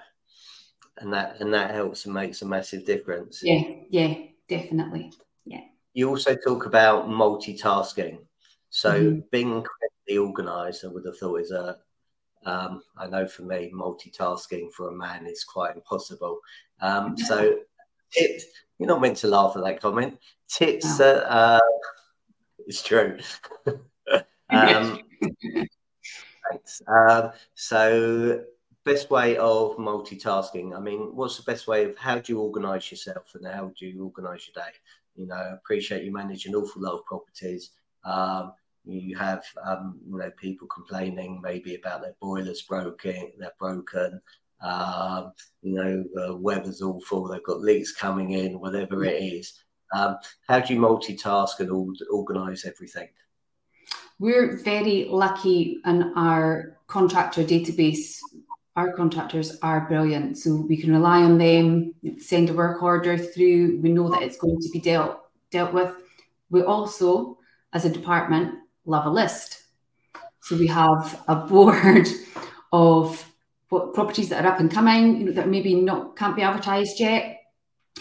and 0.98 1.14
that 1.14 1.40
and 1.40 1.54
that 1.54 1.72
helps 1.72 2.06
and 2.06 2.14
makes 2.14 2.42
a 2.42 2.46
massive 2.46 2.86
difference. 2.86 3.42
Yeah, 3.44 3.62
yeah, 3.90 4.16
definitely. 4.48 5.12
Yeah. 5.46 5.62
You 5.94 6.10
also 6.10 6.36
talk 6.36 6.66
about 6.66 7.08
multitasking. 7.08 8.20
So 8.76 8.92
mm-hmm. 8.92 9.20
being 9.32 9.64
incredibly 9.64 10.18
organised, 10.18 10.84
I 10.84 10.90
would 10.90 11.06
have 11.06 11.18
thought 11.18 11.40
is 11.40 11.52
a. 11.52 11.78
Um, 12.46 12.84
I 12.98 13.08
know 13.08 13.26
for 13.26 13.44
me, 13.44 13.72
multitasking 13.74 14.74
for 14.74 14.90
a 14.90 14.94
man 14.94 15.28
is 15.28 15.46
quite 15.46 15.78
impossible. 15.78 16.42
Um, 16.82 17.18
so, 17.18 17.60
tips. 18.12 18.44
You're 18.78 18.90
not 18.90 19.00
meant 19.00 19.16
to 19.18 19.28
laugh 19.28 19.56
at 19.56 19.64
that 19.64 19.82
comment. 19.82 20.20
Tips. 20.50 21.00
No. 21.00 21.06
Uh, 21.06 21.60
it's 22.68 22.84
true. 22.84 23.18
um, 24.50 25.00
thanks. 26.52 26.82
Um, 26.86 27.32
so, 27.54 28.44
best 28.84 29.10
way 29.10 29.38
of 29.38 29.78
multitasking. 29.78 30.76
I 30.76 30.82
mean, 30.82 31.16
what's 31.16 31.38
the 31.38 31.50
best 31.50 31.66
way 31.66 31.86
of 31.86 31.98
how 31.98 32.20
do 32.20 32.34
you 32.34 32.42
organise 32.42 32.92
yourself 32.92 33.36
and 33.36 33.48
how 33.48 33.72
do 33.80 33.88
you 33.88 34.04
organise 34.04 34.50
your 34.54 34.66
day? 34.66 34.72
You 35.16 35.28
know, 35.28 35.54
appreciate 35.54 36.04
you 36.04 36.12
manage 36.12 36.46
an 36.46 36.56
awful 36.56 36.82
lot 36.82 36.96
of 36.96 37.06
properties. 37.06 37.72
Um, 38.04 38.52
you 38.86 39.18
have 39.18 39.44
um, 39.66 40.00
you 40.08 40.18
know 40.18 40.32
people 40.38 40.68
complaining 40.68 41.42
maybe 41.42 41.76
about 41.76 42.02
their 42.02 42.16
boilers 42.22 42.62
broken, 42.64 43.32
they're 43.38 43.52
broken. 43.60 44.22
Um, 44.62 45.34
you 45.62 45.76
know, 45.76 46.04
the 46.14 46.36
weather's 46.36 46.82
awful. 46.82 47.28
They've 47.28 47.44
got 47.44 47.62
leaks 47.62 47.92
coming 47.92 48.32
in, 48.32 48.60
whatever 48.60 49.04
it 49.04 49.22
is. 49.22 49.54
Um, 49.94 50.18
how 50.48 50.60
do 50.60 50.74
you 50.74 50.80
multitask 50.80 51.60
and 51.60 51.72
organise 52.12 52.66
everything? 52.66 53.10
We're 54.18 54.58
very 54.58 55.06
lucky 55.10 55.82
in 55.86 56.14
our 56.16 56.78
contractor 56.88 57.44
database. 57.44 58.20
Our 58.76 58.94
contractors 58.94 59.58
are 59.62 59.88
brilliant, 59.88 60.38
so 60.38 60.56
we 60.56 60.78
can 60.78 60.92
rely 60.92 61.22
on 61.22 61.38
them. 61.38 61.94
Send 62.18 62.50
a 62.50 62.54
work 62.54 62.82
order 62.82 63.18
through. 63.18 63.80
We 63.82 63.90
know 63.90 64.10
that 64.10 64.24
it's 64.24 64.38
going 64.38 64.60
to 64.60 64.70
be 64.72 64.80
dealt 64.80 65.20
dealt 65.52 65.74
with. 65.74 65.94
We 66.50 66.64
also, 66.64 67.38
as 67.74 67.86
a 67.86 67.90
department, 67.90 68.56
love 68.86 69.06
a 69.06 69.10
list. 69.10 69.64
So 70.42 70.56
we 70.58 70.68
have 70.68 71.24
a 71.28 71.36
board 71.36 72.08
of 72.72 73.32
what 73.70 73.94
properties 73.94 74.30
that 74.30 74.46
are 74.46 74.52
up 74.54 74.60
and 74.60 74.72
coming, 74.72 75.20
you 75.20 75.26
know, 75.26 75.32
that 75.34 75.50
maybe 75.50 75.74
not 75.76 76.16
can't 76.16 76.36
be 76.36 76.44
advertised 76.44 77.00
yet. 77.00 77.42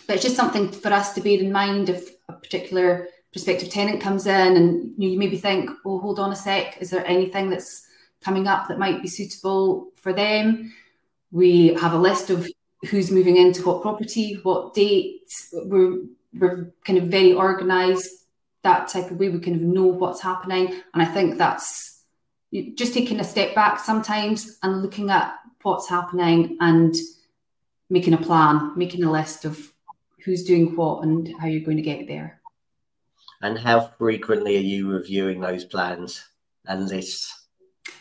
But 0.07 0.17
it's 0.17 0.25
just 0.25 0.37
something 0.37 0.71
for 0.71 0.93
us 0.93 1.15
to 1.15 1.21
bear 1.21 1.39
in 1.39 1.53
mind 1.53 1.89
if 1.89 2.11
a 2.29 2.33
particular 2.35 3.09
prospective 3.33 3.71
tenant 3.71 4.01
comes 4.01 4.27
in 4.27 4.57
and 4.57 4.95
you, 4.97 5.09
know, 5.09 5.13
you 5.13 5.19
maybe 5.19 5.39
think, 5.39 5.71
oh, 5.85 5.99
hold 5.99 6.21
on 6.21 6.33
a 6.33 6.37
sec, 6.37 6.79
is 6.81 6.91
there 6.91 7.07
anything 7.07 7.51
that's 7.51 7.87
coming 8.21 8.47
up 8.47 8.69
that 8.69 8.79
might 8.79 9.03
be 9.03 9.09
suitable 9.09 9.91
for 9.97 10.13
them? 10.13 10.73
We 11.33 11.75
have 11.75 11.95
a 11.95 11.99
list 11.99 12.31
of 12.31 12.49
who's 12.91 13.11
moving 13.11 13.37
into 13.37 13.65
what 13.65 13.83
property, 13.83 14.39
what 14.43 14.75
dates. 14.75 15.49
We're, 15.53 16.03
we're 16.35 16.73
kind 16.85 16.99
of 16.99 17.07
very 17.07 17.35
organised 17.35 18.24
that 18.65 18.89
type 18.89 19.11
of 19.11 19.19
way. 19.19 19.29
We 19.29 19.39
kind 19.39 19.57
of 19.57 19.63
know 19.63 19.87
what's 19.87 20.21
happening. 20.21 20.83
And 20.93 21.03
I 21.03 21.07
think 21.07 21.39
that's 21.39 22.03
just 22.75 22.95
taking 22.95 23.21
a 23.21 23.25
step 23.25 23.55
back 23.55 23.79
sometimes 23.79 24.59
and 24.63 24.83
looking 24.83 25.11
at 25.11 25.35
what's 25.63 25.89
happening 25.89 26.57
and 26.61 26.95
making 27.89 28.15
a 28.15 28.19
plan, 28.19 28.73
making 28.77 29.05
a 29.05 29.11
list 29.11 29.45
of 29.45 29.73
who's 30.25 30.45
doing 30.45 30.75
what 30.75 31.05
and 31.05 31.33
how 31.39 31.47
you're 31.47 31.65
going 31.65 31.77
to 31.77 31.83
get 31.83 32.07
there. 32.09 32.41
And 33.43 33.59
how 33.59 33.93
frequently 33.99 34.57
are 34.57 34.61
you 34.61 34.91
reviewing 34.91 35.41
those 35.41 35.65
plans 35.65 36.25
and 36.67 36.89
lists? 36.89 37.47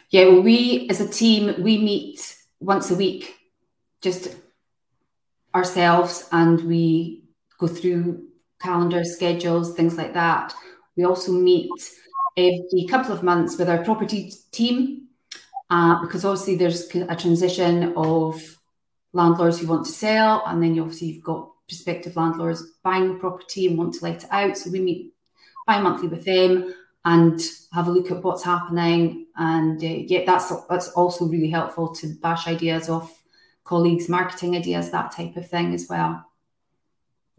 Yeah, 0.10 0.25
well, 0.25 0.41
we 0.41 0.88
as 0.89 1.01
a 1.01 1.08
team, 1.08 1.62
we 1.62 1.77
meet 1.79 2.38
once 2.60 2.91
a 2.91 2.96
week, 2.96 3.36
just 4.01 4.36
ourselves, 5.53 6.29
and 6.32 6.62
we 6.63 7.25
go 7.58 7.67
through 7.67 8.27
calendar 8.63 9.03
schedules, 9.03 9.75
things 9.75 9.98
like 9.98 10.13
that. 10.13 10.53
We 10.96 11.03
also 11.03 11.32
meet 11.32 11.72
every 12.38 12.88
couple 12.89 13.12
of 13.12 13.24
months 13.24 13.58
with 13.58 13.70
our 13.70 13.84
property 13.84 14.32
team 14.51 15.08
uh, 15.70 16.01
because 16.01 16.25
obviously 16.25 16.55
there's 16.55 16.88
a 16.96 17.15
transition 17.15 17.93
of 17.96 18.41
landlords 19.12 19.60
who 19.60 19.67
want 19.67 19.86
to 19.86 19.91
sell, 19.91 20.43
and 20.48 20.62
then 20.62 20.75
you 20.75 20.82
obviously 20.82 21.08
you've 21.10 21.24
got 21.24 21.50
prospective 21.67 22.15
landlords 22.15 22.63
buying 22.84 23.08
the 23.08 23.20
property 23.20 23.67
and 23.67 23.77
want 23.77 23.93
to 23.96 24.03
let 24.03 24.24
it 24.24 24.29
out. 24.32 24.58
So 24.58 24.72
we 24.72 24.79
meet 24.79 25.13
bi-monthly 25.67 26.08
with 26.08 26.25
them 26.25 26.74
and 27.05 27.41
have 27.74 27.88
a 27.88 27.91
look 27.91 28.12
at 28.12 28.24
what's 28.24 28.43
happening. 28.43 29.27
And 29.36 29.84
uh, 29.84 29.88
yeah, 29.88 30.24
that's 30.25 30.53
that's 30.70 30.89
also 30.89 31.25
really 31.25 31.50
helpful 31.50 31.93
to 31.96 32.15
bash 32.22 32.48
ideas 32.48 32.89
off 32.89 33.24
colleagues, 33.63 34.10
marketing 34.10 34.55
ideas, 34.55 34.91
that 34.91 35.12
type 35.12 35.38
of 35.38 35.50
thing 35.50 35.74
as 35.74 35.88
well. 35.89 36.25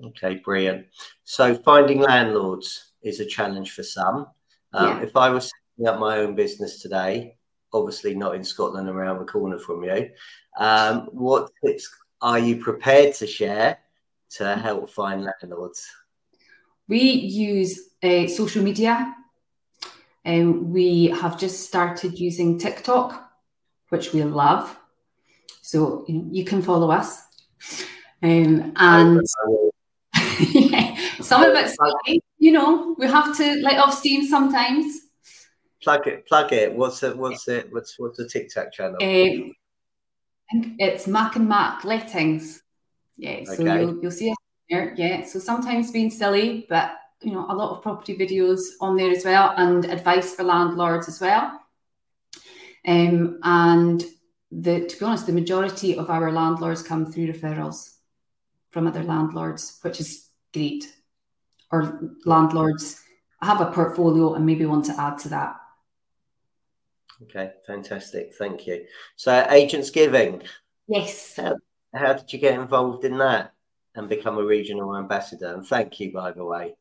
Okay, 0.03 0.37
brilliant. 0.37 0.87
So 1.25 1.55
finding 1.55 2.01
landlords 2.01 2.93
is 3.03 3.21
a 3.21 3.27
challenge 3.27 3.73
for 3.73 3.83
some. 3.83 4.27
Um, 4.73 4.99
yeah. 4.99 5.03
If 5.03 5.17
I 5.17 5.31
was 5.31 5.53
setting 5.77 5.93
up 5.93 6.01
my 6.01 6.19
own 6.19 6.35
business 6.35 6.81
today, 6.81 7.37
obviously 7.73 8.15
not 8.15 8.35
in 8.35 8.45
Scotland 8.45 8.89
around 8.89 9.19
the 9.19 9.25
corner 9.25 9.59
from 9.59 9.85
you, 9.85 10.11
um, 10.59 11.09
what 11.13 11.51
tips 11.65 11.89
are 12.21 12.39
you 12.39 12.57
prepared 12.57 13.15
to 13.15 13.27
share 13.27 13.79
to 14.31 14.57
help 14.57 14.91
find 14.91 15.25
landlords? 15.25 15.87
We 16.89 17.01
use 17.01 17.91
uh, 18.03 18.27
social 18.27 18.63
media. 18.63 19.15
Um, 20.27 20.73
we 20.73 21.07
have 21.07 21.39
just 21.39 21.67
started 21.67 22.19
using 22.19 22.59
TikTok, 22.59 23.31
which 23.91 24.13
we 24.13 24.23
love. 24.25 24.77
So 25.61 26.05
you, 26.09 26.45
can 26.45 26.63
follow 26.63 26.91
us. 26.91 27.23
Um, 28.23 28.73
and 28.77 29.27
yeah, 30.53 30.97
some 31.21 31.43
of 31.43 31.55
it's 31.55 31.77
like, 31.79 32.21
you 32.39 32.53
know, 32.53 32.95
we 32.99 33.07
have 33.07 33.37
to 33.37 33.55
let 33.63 33.79
off 33.79 33.95
steam 33.95 34.27
sometimes. 34.27 35.01
Plug 35.83 36.07
it, 36.07 36.27
plug 36.27 36.53
it. 36.53 36.75
What's 36.75 37.03
it? 37.03 37.17
What's 37.17 37.47
it? 37.49 37.73
What's 37.73 37.99
what's 37.99 38.17
the 38.17 38.29
TikTok 38.29 38.73
channel? 38.73 38.97
Um, 39.03 39.53
I 40.51 40.53
think 40.53 40.77
it's 40.79 41.07
Mac 41.07 41.37
and 41.37 41.49
Mac 41.49 41.85
Lettings. 41.85 42.63
Yeah, 43.17 43.45
so 43.45 43.53
okay. 43.53 43.81
you'll, 43.81 44.01
you'll 44.03 44.11
see 44.11 44.31
us 44.31 44.37
there. 44.71 44.95
Yeah, 44.97 45.25
so 45.25 45.39
sometimes 45.39 45.91
being 45.91 46.11
silly, 46.11 46.67
but 46.69 46.97
you 47.23 47.33
know, 47.33 47.47
a 47.49 47.55
lot 47.55 47.71
of 47.71 47.83
property 47.83 48.17
videos 48.17 48.61
on 48.81 48.97
there 48.97 49.11
as 49.11 49.25
well, 49.25 49.55
and 49.57 49.85
advice 49.85 50.35
for 50.35 50.43
landlords 50.43 51.09
as 51.09 51.21
well. 51.21 51.61
Um, 52.87 53.39
and 53.43 54.05
the 54.51 54.87
to 54.87 54.99
be 54.99 55.05
honest, 55.05 55.27
the 55.27 55.33
majority 55.33 55.97
of 55.97 56.11
our 56.11 56.31
landlords 56.31 56.83
come 56.83 57.11
through 57.11 57.33
referrals 57.33 57.95
from 58.71 58.87
other 58.87 59.03
landlords, 59.03 59.79
which 59.83 60.01
is 60.01 60.24
great. 60.55 60.91
Or 61.71 62.01
landlords 62.25 63.03
have 63.43 63.61
a 63.61 63.71
portfolio 63.71 64.35
and 64.35 64.47
maybe 64.47 64.65
want 64.65 64.87
to 64.87 64.99
add 64.99 65.19
to 65.19 65.29
that. 65.31 65.57
Okay, 67.25 67.53
fantastic. 67.67 68.35
Thank 68.35 68.67
you. 68.67 68.87
So, 69.17 69.47
Agents 69.51 69.91
Giving. 69.91 70.43
Yes. 70.89 71.37
How, 71.37 71.57
how 71.95 72.15
did 72.15 72.33
you 72.33 72.39
get 72.39 72.59
involved 72.59 73.05
in 73.05 73.19
that 73.19 73.53
and 73.95 74.09
become 74.09 74.39
a 74.39 74.45
regional 74.45 74.97
ambassador? 74.97 75.55
And 75.55 75.67
thank 75.67 76.01
you, 76.01 76.13
by 76.13 76.33
the 76.33 76.45
way. 76.45 76.75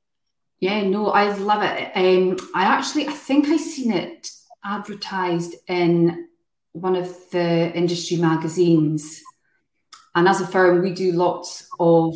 Yeah, 0.59 0.83
no, 0.83 1.09
I 1.09 1.35
love 1.35 1.63
it. 1.63 1.91
Um, 1.95 2.37
I 2.55 2.63
actually, 2.63 3.07
I 3.07 3.11
think 3.11 3.47
I 3.47 3.57
seen 3.57 3.91
it 3.91 4.29
advertised 4.63 5.55
in 5.67 6.29
one 6.71 6.95
of 6.95 7.13
the 7.31 7.75
industry 7.75 8.17
magazines 8.17 9.23
and 10.15 10.27
as 10.27 10.41
a 10.41 10.47
firm, 10.47 10.81
we 10.81 10.93
do 10.93 11.11
lots 11.11 11.67
of 11.79 12.13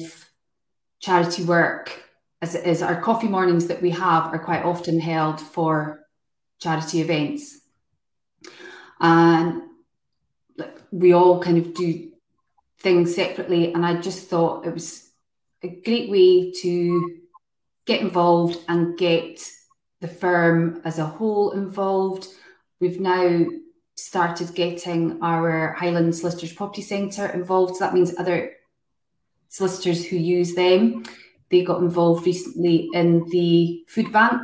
charity 0.99 1.43
work. 1.43 2.03
As 2.41 2.55
it 2.55 2.67
is, 2.67 2.81
our 2.81 3.01
coffee 3.01 3.27
mornings 3.27 3.67
that 3.67 3.81
we 3.81 3.91
have 3.91 4.25
are 4.33 4.39
quite 4.39 4.63
often 4.63 4.99
held 4.99 5.41
for 5.41 6.05
charity 6.59 7.01
events. 7.01 7.59
And 8.99 9.63
we 10.91 11.13
all 11.13 11.41
kind 11.41 11.57
of 11.57 11.73
do 11.73 12.11
things 12.79 13.15
separately. 13.15 13.73
And 13.73 13.85
I 13.85 13.99
just 13.99 14.27
thought 14.27 14.65
it 14.65 14.73
was 14.73 15.09
a 15.63 15.67
great 15.67 16.09
way 16.09 16.51
to 16.61 17.21
get 17.85 18.01
involved 18.01 18.59
and 18.67 18.97
get 18.97 19.41
the 20.01 20.07
firm 20.07 20.81
as 20.85 20.99
a 20.99 21.05
whole 21.05 21.51
involved. 21.51 22.27
We've 22.79 22.99
now 22.99 23.45
started 23.95 24.53
getting 24.53 25.23
our 25.23 25.73
Highland 25.73 26.15
Solicitors 26.15 26.53
Property 26.53 26.83
Centre 26.83 27.27
involved. 27.27 27.77
So 27.77 27.85
that 27.85 27.95
means 27.95 28.13
other 28.17 28.51
solicitors 29.49 30.05
who 30.05 30.17
use 30.17 30.55
them. 30.55 31.03
They 31.49 31.63
got 31.63 31.81
involved 31.81 32.25
recently 32.25 32.89
in 32.93 33.27
the 33.29 33.83
food 33.87 34.11
bank. 34.11 34.41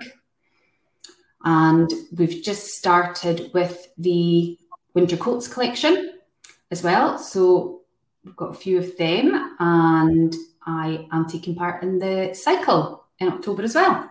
And 1.43 1.91
we've 2.15 2.41
just 2.41 2.67
started 2.67 3.51
with 3.53 3.89
the 3.97 4.57
winter 4.93 5.17
coats 5.17 5.47
collection 5.47 6.13
as 6.71 6.83
well. 6.83 7.17
So 7.17 7.81
we've 8.23 8.35
got 8.35 8.51
a 8.51 8.57
few 8.57 8.77
of 8.77 8.95
them, 8.95 9.55
and 9.59 10.33
I 10.65 11.07
am 11.11 11.27
taking 11.27 11.55
part 11.55 11.83
in 11.83 11.99
the 11.99 12.33
cycle 12.33 13.03
in 13.19 13.27
October 13.27 13.63
as 13.63 13.75
well. 13.75 14.09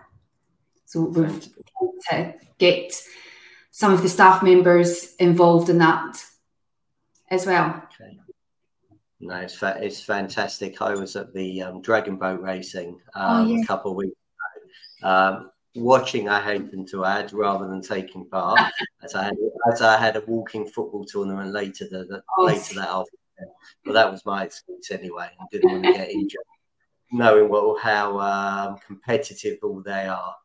So 0.85 1.05
we're 1.05 1.31
to 2.11 2.35
get 2.59 2.93
some 3.71 3.91
of 3.91 4.03
the 4.03 4.09
staff 4.09 4.43
members 4.43 5.15
involved 5.15 5.69
in 5.69 5.79
that 5.79 6.23
as 7.31 7.47
well. 7.47 7.81
Okay. 7.99 8.19
No, 9.25 9.37
it's, 9.37 9.55
fa- 9.55 9.79
it's 9.79 10.01
fantastic. 10.01 10.81
I 10.81 10.93
was 10.95 11.15
at 11.15 11.33
the 11.33 11.61
um, 11.61 11.81
Dragon 11.81 12.17
Boat 12.17 12.41
racing 12.41 12.99
um, 13.15 13.41
oh, 13.41 13.45
yeah. 13.45 13.61
a 13.61 13.65
couple 13.65 13.91
of 13.91 13.97
weeks 13.97 14.17
ago. 15.01 15.09
Um, 15.09 15.51
watching, 15.75 16.27
I 16.27 16.41
hasten 16.41 16.85
to 16.87 17.05
add, 17.05 17.31
rather 17.31 17.67
than 17.67 17.81
taking 17.81 18.25
part, 18.25 18.59
as 19.03 19.15
I 19.15 19.23
had, 19.23 19.35
as 19.71 19.81
I 19.81 19.97
had 19.97 20.17
a 20.17 20.23
walking 20.27 20.67
football 20.67 21.05
tournament 21.05 21.53
later 21.53 21.87
the, 21.89 22.03
the 22.05 22.23
oh, 22.37 22.43
later 22.43 22.75
that 22.75 22.89
afternoon. 22.89 23.53
But 23.85 23.93
that 23.93 24.11
was 24.11 24.25
my 24.25 24.43
excuse 24.43 24.91
anyway. 24.91 25.29
I 25.39 25.45
didn't 25.51 25.71
want 25.71 25.85
to 25.85 25.93
get 25.93 26.09
injured, 26.11 26.41
knowing 27.11 27.49
what 27.49 27.81
how 27.81 28.19
um, 28.19 28.77
competitive 28.85 29.59
all 29.63 29.81
they 29.81 30.07
are 30.07 30.35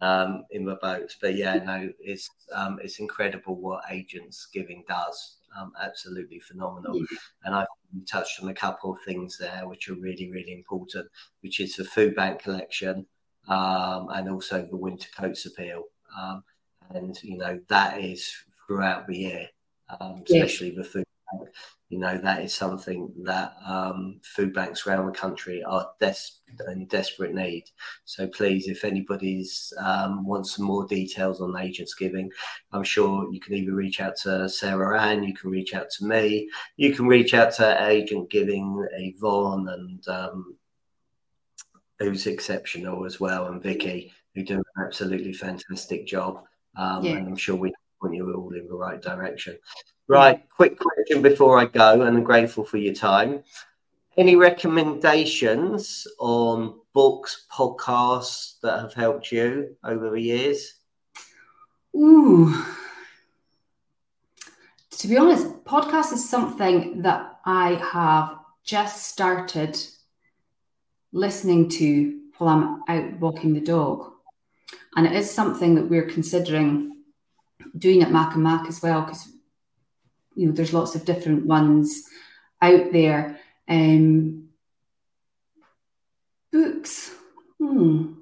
um, 0.00 0.44
in 0.52 0.64
the 0.64 0.76
boats. 0.76 1.16
But 1.20 1.34
yeah, 1.34 1.54
no, 1.56 1.92
it's 1.98 2.30
um, 2.54 2.78
it's 2.82 3.00
incredible 3.00 3.56
what 3.56 3.82
agents 3.90 4.46
giving 4.52 4.84
does. 4.88 5.38
Um, 5.58 5.72
absolutely 5.80 6.40
phenomenal. 6.40 6.96
Yeah. 6.96 7.18
And 7.44 7.54
I've 7.54 7.66
touched 8.06 8.42
on 8.42 8.48
a 8.48 8.54
couple 8.54 8.92
of 8.92 8.98
things 9.04 9.36
there 9.38 9.68
which 9.68 9.88
are 9.88 9.94
really 9.94 10.30
really 10.30 10.52
important, 10.52 11.08
which 11.40 11.60
is 11.60 11.76
the 11.76 11.84
food 11.84 12.14
bank 12.14 12.42
collection 12.42 13.06
um, 13.48 14.08
and 14.10 14.30
also 14.30 14.66
the 14.70 14.76
winter 14.76 15.08
coats 15.16 15.46
appeal. 15.46 15.84
Um, 16.18 16.42
and 16.90 17.16
you 17.22 17.38
know 17.38 17.60
that 17.68 18.00
is 18.00 18.32
throughout 18.66 19.06
the 19.06 19.16
year, 19.16 19.48
um, 20.00 20.22
especially 20.26 20.70
the 20.70 20.84
food 20.84 21.04
bank. 21.32 21.48
You 21.88 21.98
know 21.98 22.16
that 22.16 22.42
is 22.42 22.54
something 22.54 23.12
that 23.24 23.54
um, 23.66 24.20
food 24.22 24.54
banks 24.54 24.86
around 24.86 25.06
the 25.06 25.12
country 25.12 25.62
are 25.62 25.90
des- 26.00 26.14
in 26.68 26.86
desperate 26.86 27.34
need. 27.34 27.64
So 28.06 28.26
please, 28.28 28.66
if 28.66 28.84
anybody's 28.84 29.72
um, 29.78 30.24
wants 30.26 30.56
some 30.56 30.64
more 30.64 30.86
details 30.86 31.42
on 31.42 31.58
agents 31.58 31.94
giving, 31.94 32.30
I'm 32.72 32.84
sure 32.84 33.30
you 33.30 33.40
can 33.40 33.54
either 33.54 33.74
reach 33.74 34.00
out 34.00 34.16
to 34.22 34.48
Sarah-Anne, 34.48 35.22
you 35.22 35.34
can 35.34 35.50
reach 35.50 35.74
out 35.74 35.90
to 35.98 36.06
me, 36.06 36.48
you 36.76 36.94
can 36.94 37.06
reach 37.06 37.34
out 37.34 37.52
to 37.54 37.86
Agent 37.86 38.30
Giving 38.30 38.86
Yvonne 38.92 39.68
and 39.68 40.08
um, 40.08 40.56
who's 41.98 42.26
exceptional 42.26 43.04
as 43.04 43.20
well, 43.20 43.48
and 43.48 43.62
Vicky, 43.62 44.12
who 44.34 44.42
do 44.44 44.56
an 44.56 44.84
absolutely 44.84 45.32
fantastic 45.32 46.06
job. 46.06 46.42
Um, 46.76 47.04
yeah. 47.04 47.12
And 47.12 47.28
I'm 47.28 47.36
sure 47.36 47.56
we 47.56 47.72
point 48.00 48.14
you 48.14 48.32
all 48.32 48.52
in 48.54 48.66
the 48.66 48.74
right 48.74 49.00
direction. 49.00 49.58
Right, 50.12 50.46
quick 50.50 50.78
question 50.78 51.22
before 51.22 51.58
I 51.58 51.64
go, 51.64 51.92
and 51.92 52.02
I'm 52.02 52.22
grateful 52.22 52.64
for 52.64 52.76
your 52.76 52.92
time. 52.92 53.42
Any 54.18 54.36
recommendations 54.36 56.06
on 56.18 56.78
books, 56.92 57.46
podcasts 57.50 58.60
that 58.60 58.80
have 58.80 58.92
helped 58.92 59.32
you 59.32 59.74
over 59.82 60.10
the 60.10 60.20
years? 60.20 60.74
Ooh. 61.96 62.54
To 64.90 65.08
be 65.08 65.16
honest, 65.16 65.64
podcast 65.64 66.12
is 66.12 66.28
something 66.28 67.00
that 67.00 67.38
I 67.46 67.76
have 67.76 68.36
just 68.64 69.04
started 69.04 69.78
listening 71.12 71.70
to 71.70 72.20
while 72.36 72.82
I'm 72.86 73.04
out 73.04 73.18
walking 73.18 73.54
the 73.54 73.62
dog. 73.62 74.12
And 74.94 75.06
it 75.06 75.14
is 75.14 75.30
something 75.30 75.74
that 75.76 75.88
we're 75.88 76.04
considering 76.04 76.98
doing 77.78 78.02
at 78.02 78.12
Mac 78.12 78.34
and 78.34 78.42
Mac 78.42 78.68
as 78.68 78.82
well, 78.82 79.00
because 79.00 79.26
you 80.34 80.46
know 80.46 80.52
there's 80.52 80.72
lots 80.72 80.94
of 80.94 81.04
different 81.04 81.46
ones 81.46 82.04
out 82.60 82.92
there. 82.92 83.38
Um, 83.68 84.48
books, 86.52 87.10
hmm. 87.58 88.12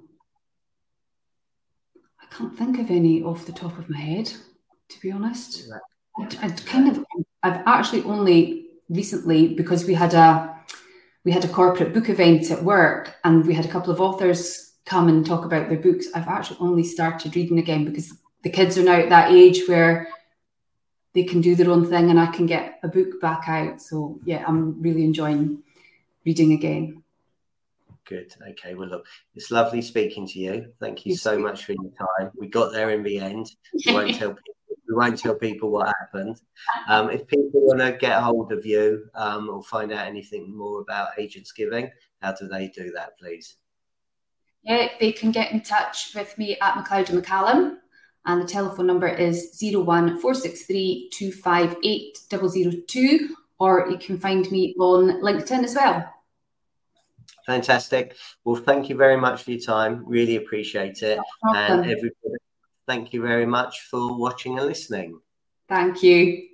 I 2.21 2.35
can't 2.35 2.57
think 2.57 2.79
of 2.79 2.89
any 2.89 3.21
off 3.23 3.45
the 3.45 3.51
top 3.51 3.77
of 3.77 3.89
my 3.89 3.99
head, 3.99 4.31
to 4.89 5.01
be 5.01 5.11
honest. 5.11 5.69
I, 6.17 6.23
I 6.41 6.49
kind 6.49 6.89
of, 6.89 7.05
I've 7.43 7.61
actually 7.65 8.03
only 8.03 8.67
recently 8.89 9.53
because 9.53 9.85
we 9.85 9.93
had 9.93 10.13
a 10.13 10.51
we 11.23 11.31
had 11.31 11.45
a 11.45 11.49
corporate 11.49 11.93
book 11.93 12.09
event 12.09 12.49
at 12.49 12.63
work 12.63 13.15
and 13.23 13.45
we 13.45 13.53
had 13.53 13.65
a 13.65 13.69
couple 13.69 13.93
of 13.93 14.01
authors 14.01 14.73
come 14.85 15.07
and 15.07 15.25
talk 15.25 15.45
about 15.45 15.69
their 15.69 15.77
books. 15.79 16.07
I've 16.15 16.27
actually 16.27 16.57
only 16.59 16.83
started 16.83 17.35
reading 17.35 17.59
again 17.59 17.85
because 17.85 18.13
the 18.43 18.49
kids 18.49 18.77
are 18.77 18.83
now 18.83 18.95
at 18.95 19.09
that 19.09 19.31
age 19.31 19.67
where 19.67 20.07
they 21.13 21.23
can 21.23 21.41
do 21.41 21.55
their 21.55 21.69
own 21.69 21.89
thing 21.89 22.09
and 22.09 22.19
I 22.19 22.27
can 22.27 22.45
get 22.45 22.79
a 22.83 22.87
book 22.87 23.19
back 23.19 23.47
out. 23.47 23.81
So 23.81 24.19
yeah, 24.25 24.43
I'm 24.47 24.81
really 24.81 25.03
enjoying 25.03 25.63
reading 26.25 26.53
again. 26.53 27.03
Good. 28.05 28.33
Okay. 28.49 28.73
Well, 28.73 28.89
look, 28.89 29.05
it's 29.35 29.51
lovely 29.51 29.81
speaking 29.81 30.27
to 30.27 30.39
you. 30.39 30.73
Thank 30.79 31.05
you 31.05 31.15
so 31.15 31.37
much 31.37 31.65
for 31.65 31.73
your 31.73 31.91
time. 31.91 32.31
We 32.35 32.47
got 32.47 32.73
there 32.73 32.89
in 32.89 33.03
the 33.03 33.19
end. 33.19 33.51
We 33.85 33.93
won't 33.93 34.15
tell 34.15 34.29
people 34.29 34.55
we 34.91 34.97
won't 34.97 35.17
tell 35.17 35.35
people 35.35 35.71
what 35.71 35.93
happened. 35.99 36.41
Um, 36.89 37.09
if 37.09 37.25
people 37.25 37.49
want 37.53 37.79
to 37.79 37.93
get 37.93 38.21
hold 38.21 38.51
of 38.51 38.65
you 38.65 39.05
um, 39.15 39.49
or 39.49 39.63
find 39.63 39.93
out 39.93 40.05
anything 40.05 40.55
more 40.55 40.81
about 40.81 41.17
Agents 41.17 41.53
Giving, 41.53 41.89
how 42.21 42.33
do 42.33 42.47
they 42.47 42.67
do 42.67 42.91
that, 42.91 43.17
please? 43.17 43.55
Yeah, 44.63 44.89
they 44.99 45.13
can 45.13 45.31
get 45.31 45.53
in 45.53 45.61
touch 45.61 46.13
with 46.13 46.37
me 46.37 46.57
at 46.59 46.75
MacLeod 46.75 47.09
and 47.09 47.23
MacCallum, 47.23 47.77
and 48.25 48.41
the 48.41 48.47
telephone 48.47 48.87
number 48.87 49.07
is 49.07 49.57
01463 49.61 51.09
258 51.11 52.19
002, 52.87 53.35
or 53.59 53.89
you 53.89 53.97
can 53.97 54.19
find 54.19 54.49
me 54.51 54.75
on 54.79 55.21
LinkedIn 55.21 55.63
as 55.63 55.75
well. 55.75 56.07
Fantastic. 57.45 58.15
Well, 58.43 58.61
thank 58.61 58.89
you 58.89 58.95
very 58.95 59.17
much 59.17 59.43
for 59.43 59.51
your 59.51 59.61
time. 59.61 60.03
Really 60.05 60.35
appreciate 60.35 61.01
it. 61.01 61.19
And 61.43 61.81
everybody, 61.81 62.37
thank 62.87 63.13
you 63.13 63.21
very 63.21 63.45
much 63.45 63.81
for 63.89 64.17
watching 64.17 64.57
and 64.59 64.67
listening. 64.67 65.19
Thank 65.67 66.03
you. 66.03 66.50